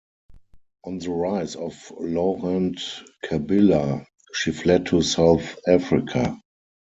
On 0.83 0.97
the 0.97 1.11
rise 1.11 1.55
of 1.55 1.75
Laurent 1.99 2.79
Kabila, 3.23 4.07
she 4.33 4.51
fled 4.51 4.87
to 4.87 5.03
South 5.03 5.59
Africa. 5.67 6.39